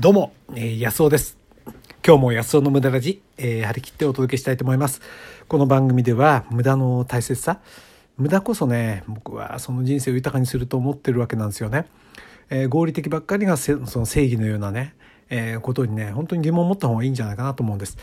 [0.00, 1.36] どうも、えー、安尾です。
[2.02, 5.02] 今日も安尾の無駄ラジ、えー、張り切ってお届けしたいと思います。
[5.46, 7.60] この番組では無駄の大切さ、
[8.16, 11.84] 無駄こそね、僕はその人生を豊かにすると思ってるわけなんですよね。
[12.48, 14.94] えー、合理的ばっかりがその正義のようなね、
[15.28, 17.98] え、ことにね、本当に疑問を持った方がいいんじゃないかなと思うんです。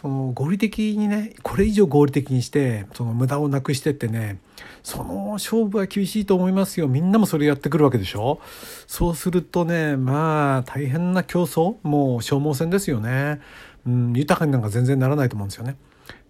[0.00, 4.38] その合理的にね、これ以上合理的にして、その無駄をなくしてってね、
[4.84, 6.86] その勝負は厳しいと思いますよ。
[6.86, 8.40] みんなもそれやってくるわけでしょ
[8.86, 13.40] そうするとね、まあ、大変な競争もう消耗戦ですよね。
[13.88, 15.76] うん、豊かになんか全然ならないと思うんですよね。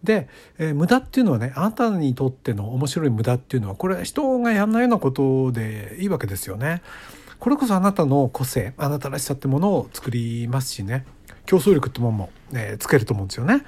[0.02, 6.80] で、えー、無駄っていうのはねあなたにとっての面白い無駄っていうのはこれは人がやんないようなことでいいわけですよね。
[7.38, 11.04] これこそあなたの個性あなたらしさってものを作りますしね
[11.48, 13.64] 競争力ってものも、ね、つけると思うんですよね。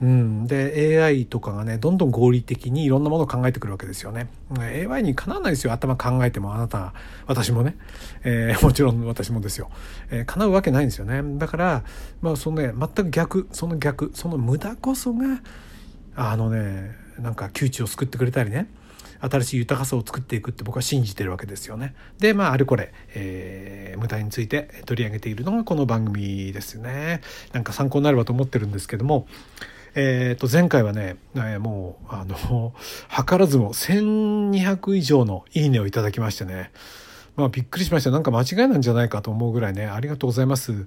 [0.00, 4.28] うん、で AI とかがねどんどん合理的にいろんなものを考えてくるわけですよね。
[4.60, 6.94] AI にかなわないですよ頭考えてもあなた
[7.26, 7.76] 私もね、
[8.22, 9.70] えー、 もちろん私もですよ、
[10.10, 11.22] えー、叶うわけないんですよね。
[11.36, 11.82] だから
[12.20, 15.40] まあそのね全く逆その逆その無駄こそが
[16.14, 18.68] あのねなんか窮地を救ってくれたりね
[19.20, 21.94] 新しい豊かさを作っていくって僕は信じてるわけですよね。
[22.18, 27.20] でまああれこれ、えー、無駄について取り上げているのがこの番組ですよね。
[27.52, 29.26] なんか参考になればと思ってるんですけども。
[29.98, 32.74] えー、と前回はね、えー、もうあの
[33.08, 36.70] 図らずも1200以上のいいねをいただきましてね
[37.34, 40.86] まあびっくりしましたなんか間違いなんじゃないかと思うぐらいねありがとうございます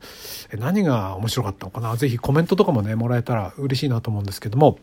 [0.59, 4.77] 何が面白かったのかなぜひコメントとかもねもらえたら嬉しいなと思うんですけども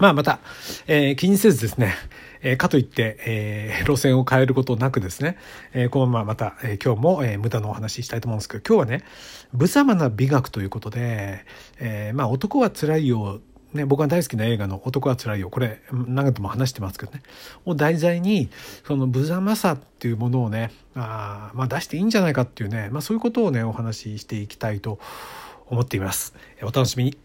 [0.00, 0.40] まあまた、
[0.86, 1.94] えー、気にせずですね、
[2.40, 5.36] えー、かといって、えー、路線を変えることなくですね、
[5.74, 9.04] えー、このまままた、えー、今日も、えー、無駄のお話ししたいと思うんですけど、今日はね、
[9.52, 11.44] 無様な美学ということで、
[11.78, 13.42] えー、まあ男は辛いよ、
[13.74, 17.20] ね、僕が大好きな映画の男は辛いよ、これ何度も話してますけどね、
[17.66, 18.48] を題材に、
[18.86, 24.98] その無様さっていうものをね、あまあ出していいんじゃないかっていうね、まあそういうことをね、お話ししていきたいと
[25.66, 26.34] 思っています。
[26.62, 27.18] お楽しみに。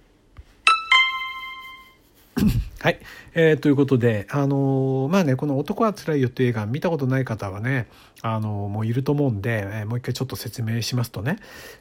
[2.86, 3.00] はい、
[3.34, 7.88] えー、ということで、あのー、まあねこの「男はつらいよ」っていう映画見たことない方はね、
[8.22, 11.38] あのー、もういると思うんで、えー、もう一回ちょっと説明しますとね、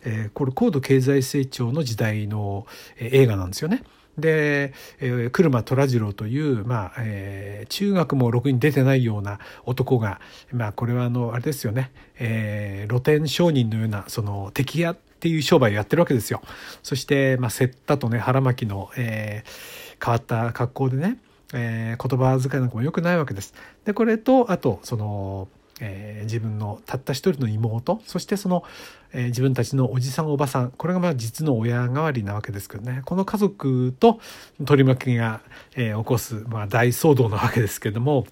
[0.07, 2.67] えこれ高度経済成長の時代の、
[2.99, 3.83] え映画なんですよね。
[4.17, 16.41] で、えー、車虎次郎という、まあえー、中学もろくに出てないような男が、まあ、これはあのあれですよね、えー、露天商人のようなその敵屋っていう商売をやってるわけですよ。
[16.83, 21.17] そして、まあ、セッタとね腹巻きの、えー変わった格好でね、
[21.55, 23.55] えー、言葉遣いなんかも良くないわけです。
[23.85, 25.49] でこれとあとその、
[25.81, 28.65] えー、自分のたった一人の妹そしてその、
[29.13, 34.21] えー、自分たちのおじさんおばさんこれがまあ実の親代わりなわけですけどねこの家族と
[34.67, 35.41] 取り巻きが、
[35.75, 38.27] えー、起こす、まあ、大騒動なわけですけども。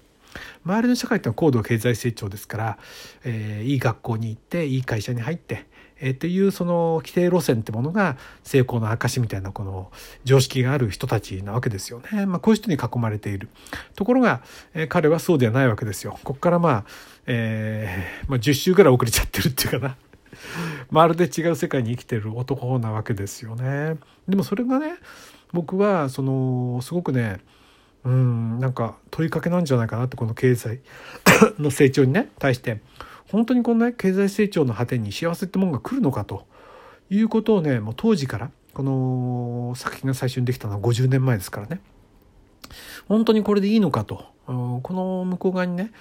[0.65, 2.77] 周りの社会ってのは高度経済成長ですから、
[3.23, 5.65] えー、いい学校に行っていい会社に入って
[5.99, 9.91] えー、っていうその規定路線ってものが成功の証みたいなこの
[10.25, 12.25] 常識がある人たちなわけですよね。
[12.25, 13.49] まあ、こういう人に囲まれている。
[13.95, 14.41] ところが、
[14.73, 16.19] えー、彼はそうではないわけですよ。
[16.23, 16.85] ここからまあ、
[17.25, 19.95] えー、まあ、10週ぐらい遅れちゃってるっていうかな。
[20.91, 23.95] まるで違う世界に生きてる男なわけですよね。
[24.27, 24.95] でもそれがね
[25.53, 27.39] 僕はそのすごくね
[28.05, 30.79] うんなんか問いかけなんじゃないかなってこの経済
[31.59, 32.81] の成長にね対して。
[33.29, 36.45] 本当にこのね経済成長の果てに幸せってものが来るのかと。
[37.09, 41.79] いうことをねもう当時からこの作品が最初にできたのは50年前ですからね。
[43.07, 44.25] 本当にこれでいいのかと。
[44.45, 45.91] この向こう側にね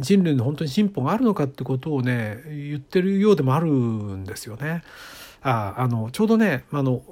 [0.00, 4.82] 人類の本当に進歩があるのかってことをね言ってるようでもあるんですよね。
[5.48, 7.02] ああのちょうどねあの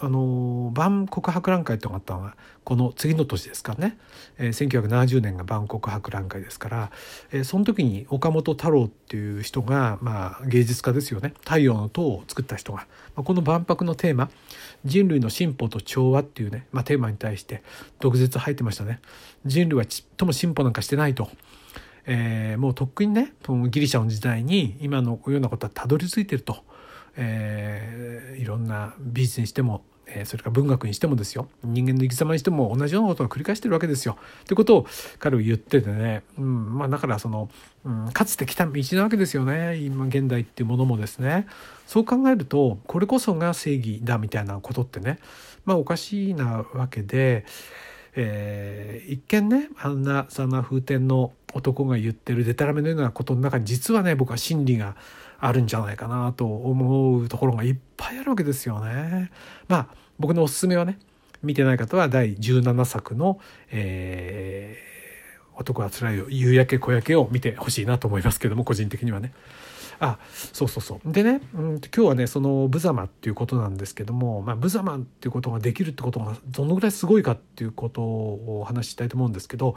[0.00, 3.98] あの万国博覧会ってのがあったのがこの次の年ですからね、
[4.38, 6.90] えー、1970年が万国博覧会ですから、
[7.32, 14.30] えー、その時に岡本太郎っていう人が、まあ、芸術家ですよね「太陽の塔」を作った人が、まあ、この万博のテーマ
[14.86, 17.62] 「人類の進歩と調和」っていうね、まあ、テーマに対して
[18.00, 19.00] 毒舌吐いてましたね。
[19.44, 21.28] 人類はちっとも進歩なんかしてないと。
[22.04, 23.32] えー、もうとっくにね
[23.68, 26.64] ギリシャの時代に今のようなことはたどり着いてると。
[27.16, 34.16] えー、いろんな美術にしても、えー、それから文学にしてもですよ人間の生き様にしても同じようなことを繰り返してるわけですよ。
[34.42, 34.86] ってことを
[35.18, 37.48] 彼は言っててね、うんまあ、だからその、
[37.84, 41.46] うん、かつて来た道なわけですよね今現代っていうものもですね。
[41.86, 45.18] そう考えるとこれこそが正義だみたいなことってね、
[45.64, 47.44] まあ、おかしいなわけで。
[48.14, 54.96] えー、一見ねあんなそんな風天の男が言ってるデタラメのようなことの中に実はね僕は真理が
[55.44, 59.32] あるんじゃないかなと思うところがいっぱいあるわけですよね。
[59.66, 59.86] まあ
[60.20, 61.00] 僕のおすすめはね
[61.42, 63.40] 見てない方は第17作の
[63.72, 69.34] 「えー、男はつらいよ夕焼け小焼け」を見てほしいなと思いますけども個人的にはね。
[69.98, 70.18] あ
[70.52, 79.76] そうそうそうでね、うん、今日はねその無様っていうことなんですけども、まあ、無様っていうことができるってことがどのぐらいすごいかっていうことをお話ししたいと思うんですけど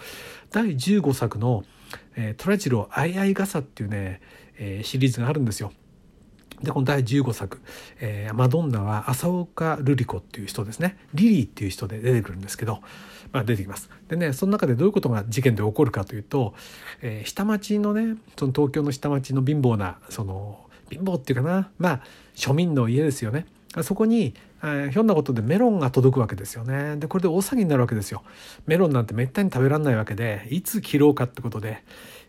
[0.51, 1.63] 第15作の
[2.17, 4.19] 「えー、虎次郎あいあい傘」っていうね、
[4.57, 5.71] えー、シリーズがあるんですよ。
[6.63, 7.61] でこの第15作、
[7.99, 10.97] えー、マドンナは浅岡瑠璃子っていう人ですね。
[11.13, 12.79] リリーっていう人で出てくるんですけど、
[13.33, 13.89] まあ、出てきます。
[14.07, 16.53] でねその中でどういうことが事件で起こるかというと、
[17.01, 20.59] えー、下町のねその東京の下町の貧乏なその
[20.89, 22.01] 貧乏っていうかなまあ
[22.35, 23.45] 庶民の家ですよね。
[23.83, 24.33] そこに、
[24.67, 26.95] えー、ひょんなことでメロンが届くわけですよね。
[26.97, 28.23] でこれで大騒ぎになるわけですよ。
[28.65, 31.83] メロンなんてめったに食べられないわけでいつ切ろうかってことで。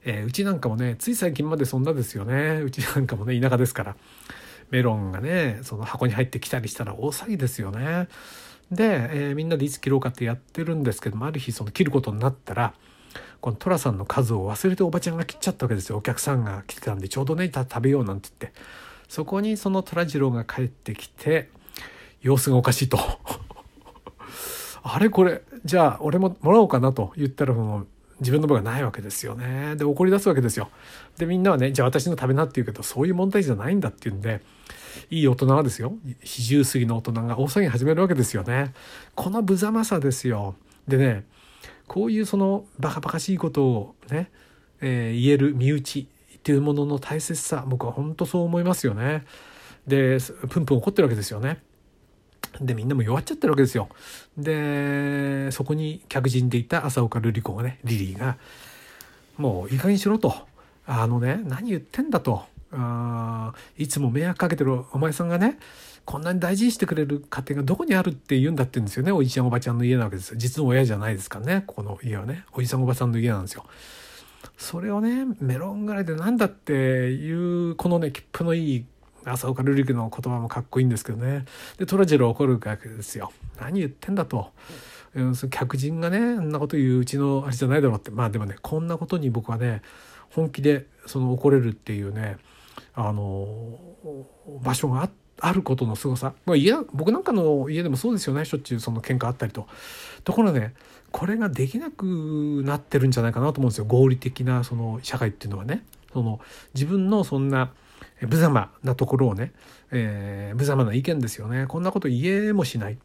[0.08, 2.60] えー、うちなんかもねつい最近までそんなですよね。
[2.62, 3.96] うちなんかもね田舎ですから。
[4.70, 8.08] メロンがねその箱に入ってきたりしたら大騒ぎですよね。
[8.70, 12.74] で、えー、みんなでいつ切ろうかってやってるんですけどもある日その切ることになったら
[13.40, 15.98] この寅さんの数を忘れておばちゃんが切っちゃったわけですよ。
[15.98, 18.58] お客さんが来てたんでちょうどね食べようなんて言って。
[19.08, 21.48] そこにその虎次郎が帰ってきて
[22.22, 22.98] 様子がおかしいと
[24.82, 27.86] あれこれじゃあ俺ももらおうかなと言ったらもう
[28.20, 29.76] 自分の分がないわけですよね。
[29.76, 30.70] で、怒り出すわけですよ。
[31.18, 34.40] で、みんなはね、じゃあ私の食べなって言うけど、そういう問題じゃないんだっていうんで、
[35.10, 38.72] いい大人はですよ、四十過ぎの大人が大騒ぎ始めるわけですよね。
[39.14, 40.54] この無様さですよ。
[40.88, 41.26] でね、
[41.86, 44.30] こういうそのバカバカしいことをね、
[44.80, 49.24] えー、言える身内っていうものの大切さ、僕は本当そう思いますよね。
[49.86, 51.62] で、プンプン怒ってるわけですよね。
[52.61, 53.88] で、みんなも弱っちゃってるわけですよ。
[54.37, 58.37] で、そこに客人でいた朝岡瑠璃子がね、リリーが、
[59.37, 60.35] もういい加減にしろと。
[60.87, 62.44] あのね、何言ってんだと。
[62.73, 65.58] あいつも迷惑かけてるお前さんがね、
[66.05, 69.12] こんなに大事にしてくれる家庭がどこにあるって言うんだって言うんですよね。
[69.12, 71.64] おじちゃんおばちゃんの家なわけです実の親じゃないですからね。
[71.67, 72.44] ここの家はね。
[72.53, 73.64] おじさんおばさんの家なんですよ。
[74.56, 78.85] それをね、メロンぐらいでなんだっていう、このね、切符のいい
[79.32, 81.44] 朝岡瑠璃子の言葉もかっこいいんですけどね。
[81.78, 83.32] でトラジロ怒るわけですよ。
[83.61, 84.52] 何言ってんだと。
[85.50, 88.11] 客人がねあんなこと言ううちのあれじゃないだろうって。
[88.11, 89.82] まあでもねこんなことに僕はね
[90.31, 92.37] 本気でその怒れるっていうね
[92.94, 93.78] あの
[94.62, 95.08] 場所が
[95.40, 98.44] あることの凄さ、まあ、家僕なんかの家でもそうですよね。
[98.44, 99.67] しょっちゅうその喧嘩あったりと。
[100.25, 100.75] ところがね
[101.12, 103.84] これができなくなってるんじゃないかなと思うんですよ。
[103.87, 105.84] 合理的なその社会っていうのはね。
[106.12, 106.40] その
[106.75, 107.72] 自分のそんな
[108.22, 109.52] 無様なところをね、
[109.90, 111.66] えー、無様な意見ですよね。
[111.66, 112.98] こんなこと言えもしない。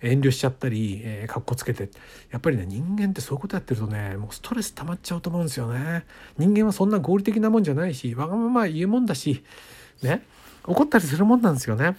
[0.00, 1.90] 遠慮しちゃったり、えー、かっこつけて。
[2.30, 6.04] やっぱりね人間ってそういうことやってるとねもうストレス溜まっちゃうと思うんですよね。
[6.38, 9.44] 人間はそんな合理的なもんじゃないしわがまま言うもんだし
[10.02, 10.22] ね
[10.64, 11.96] 怒ったりするもんなんですよね。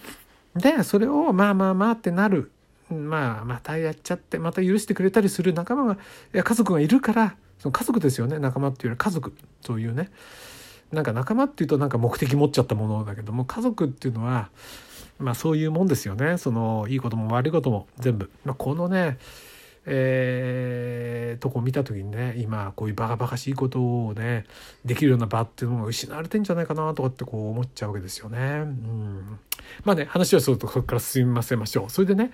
[0.54, 2.50] でそれをまあまあまあってなる。
[2.90, 5.96] まあまたやっちゃってまた許してくれたりする仲間がい
[6.32, 8.38] や家族がいるからその家族ですよね。
[8.38, 9.32] 仲間っていうより家族
[9.62, 10.10] というね。
[10.92, 14.50] なんか仲間っていうとなんか目的持っちゃったものだけども家族っていうのは
[15.18, 19.18] まあそういうもんですよねそのいいことも悪いことも全部、まあ、このね
[19.86, 24.44] えー、とこ見た時にね今こういうバカバカしいことをね
[24.84, 28.38] できるような場っていうのが失われてんじゃないかなとかってこう思っちゃうわけですよね。
[28.38, 29.38] うん、
[29.84, 31.90] まあね話はそうとそこから進みませましょう。
[31.90, 32.30] それでね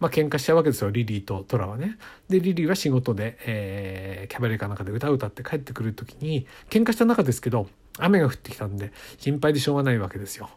[0.00, 1.98] まあ喧嘩しちゃうわけですよリリーとトラはね。
[2.28, 10.50] でリリーは仕事で、えー、キャバレーかなんかで歌を歌って帰ってくる時に喧嘩した中ですけど雨が降ってきたんで心配でしょうがないわけですよ。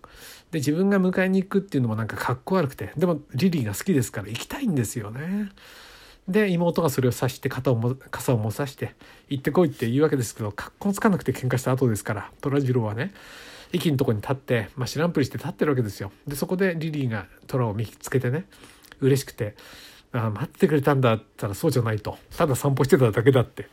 [0.52, 5.52] で自分が迎えに行くっていうのもなんかかっこ悪くてでもリリーが好きですから行きたいんですよね。
[6.28, 8.94] で妹がそれを指して肩をも傘を持たして
[9.30, 13.14] 行ってこいって言うわけですけど格好つかなくて喧嘩した後ですから虎次郎はね
[13.74, 16.12] 駅のとこに立って、まあ、知らんぷりして立ってるわけですよ。
[16.28, 18.46] でそこでリリーが虎を見つけてね
[19.02, 19.56] 嬉しくて
[20.12, 23.68] あ待ってくれたんだったらそうじゃないとただ散歩してただけだって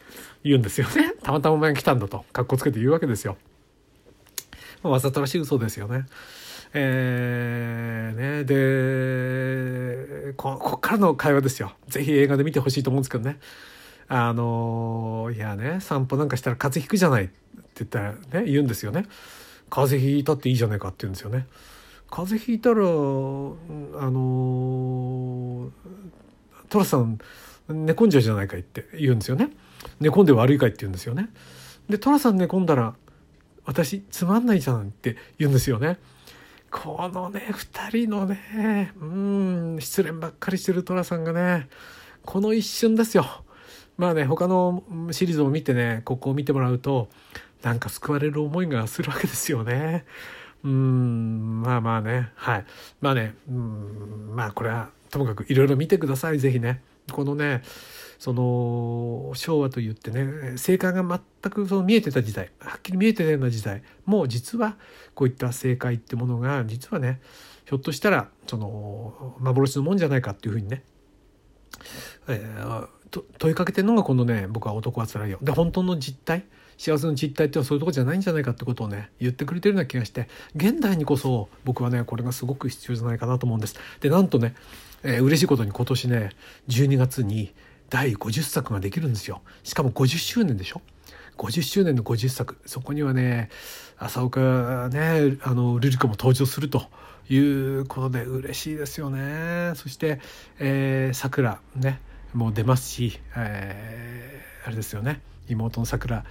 [0.45, 3.37] 言うんですよねたまたまお前が来たんだと格好つけて言うわけですよ。
[4.83, 6.07] まあ、わざとらしい嘘ですよね。
[6.75, 11.73] えー、ね、でこ、こっからの会話ですよ。
[11.89, 13.39] ぜひ映画で見てほしいと思うんですけどね。
[14.09, 17.35] あの、いやね、散歩なんかしたら風邪ひくじゃないって
[17.79, 19.07] 言ったらね、言うんですよね。
[19.71, 21.47] 風邪ひいたっていいじゃないかって言うんですよね。
[22.11, 22.85] 風邪ひいたら、あ
[24.11, 25.71] の、
[26.69, 27.19] トラさん
[27.69, 29.51] 寝込んじゃうじゃないかいって言うんですよね。
[30.01, 31.31] 寝込んで悪いかいって言うんですよね。
[31.89, 32.95] で、トラさん寝込んだら、
[33.67, 35.99] 私つまんないじゃんって言うんですよね。
[36.71, 41.69] このね2人のねうん失恋ばっかりしてる寅さんがね
[42.25, 43.25] この一瞬ですよ
[43.97, 44.83] まあね他の
[45.13, 47.09] シリーズを見てねここを見てもらうと
[47.63, 50.05] なんか救われる思いがするわけですよね。
[50.65, 52.65] うんまあまあねはい
[53.01, 56.83] まあねうんまあこれはともかくいろいろ見てください是非ね
[57.13, 57.63] このね
[58.19, 64.77] その昭和といってね正解が全くその見えてた時代はっきり見えてたような時代も実は
[65.15, 67.21] こういった正解ってものが実はね
[67.67, 70.85] ひょっとしたらその幻のもんじゃないかっていうふうにね、
[72.29, 72.89] えー、
[73.39, 75.39] 問いかけてるのがこのね僕は男はつらいよ。
[75.43, 76.45] で本当の実態
[76.79, 83.77] 幸せの実態ってはそういうとこじゃないんじゃないかってことをね言ってくれてるような気がして現代にこそ僕はねこれがすごく必要じゃないかなと思うんです。
[84.01, 84.55] でなんとね、
[85.03, 86.31] えー、嬉しいことに今年ね
[86.69, 87.55] 12月に
[87.91, 89.43] 第50作ができるんですよ。
[89.63, 90.83] しかも50周年でしょ
[91.39, 92.59] ？50周年の50作。
[92.67, 93.51] そこにはね
[93.99, 96.87] 浅岡ねあのルリ子も登場すると
[97.29, 99.73] いうことで嬉しいですよね。
[99.75, 100.21] そして
[101.13, 102.01] さくらね
[102.33, 105.21] もう出ますし、えー、あれですよね。
[105.49, 106.25] 妹のさくら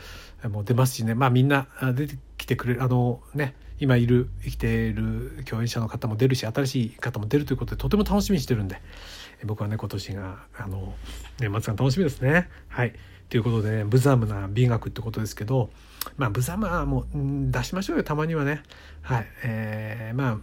[0.43, 1.15] も出ますしね。
[1.15, 8.81] まあみんな出てきてくれるあのね今いる生きている共演者の方も出るし新しい方も出るということでとても楽しみにしてるんで。
[9.45, 10.93] 僕はね今年があの
[11.39, 12.49] 年末が楽しみですね。
[12.67, 12.93] はい
[13.29, 15.69] ということで、ね、無様な美学ってことですけど
[16.17, 17.05] まあ無様はもう
[17.51, 18.61] 出しましょうよたまにはね。
[19.01, 20.37] はいえー、まあ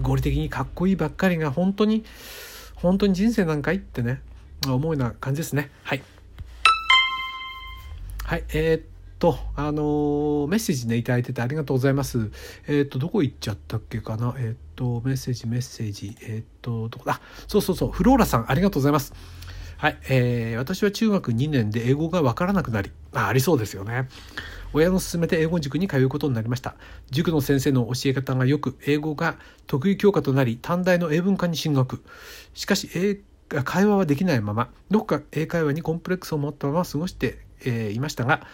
[0.00, 2.04] 合理的にかっこいいばっかりが本当に
[2.74, 4.20] 本当に人生なんかいってね
[4.66, 5.70] 思うような感じですね。
[5.82, 6.02] はい。
[8.24, 8.82] はい、えー、っ
[9.18, 12.30] と、あのー、メッセージね、いただいててありがとうございます。
[12.66, 14.34] えー、っと、どこ行っちゃったっけかな？
[14.38, 16.16] えっと、とメッセージ、メッセージ。
[16.22, 17.20] えっと、どこだ？
[17.46, 19.14] そうそうそう、フローラさん、ありがとうございます。
[19.76, 24.08] はい、えー、私は中学2年で英語がわからなくなり、あ、ありそうですよね。
[24.72, 26.74] 親の勧めて英語塾に通うことになりました。
[27.10, 29.36] 塾の先生の教え方がよく、英語が
[29.68, 32.02] 得意教科となり、短大の英文科に進学。
[32.54, 38.46] しかし、英会話はできないままどこか英会話にコンプレックスを持ったまま過ごして、えー、いましたが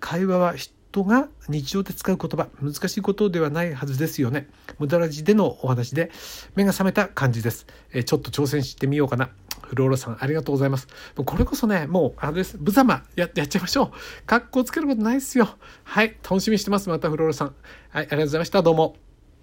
[0.00, 0.54] 会話は
[0.90, 4.48] 人が日常で使う言葉難しいことではないはずですよね。
[4.78, 6.10] 無駄らじでのお話で
[6.56, 9.30] 目が覚めた感じです、えー、ちょっと挑戦してみようかな。
[9.62, 10.88] フローラさんありがとうございます。
[11.14, 12.56] これこそねもうあれです。
[12.58, 13.90] 無様ややっちゃいましょう。
[14.26, 15.48] 格好つけることないですよ。
[15.84, 16.88] はい楽しみにしてます。
[16.88, 17.48] またフローラさん。
[17.48, 17.54] はい
[17.92, 18.62] ありがとうございました。
[18.62, 19.09] どうも。